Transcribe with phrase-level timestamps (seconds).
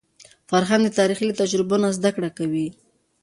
[0.49, 2.67] فرهنګ د تاریخ له تجربو نه زده کړه کوي.